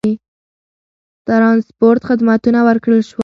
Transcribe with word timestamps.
ترانسپورت 1.27 2.01
خدمتونه 2.09 2.59
ورکړل 2.67 3.01
شول. 3.09 3.19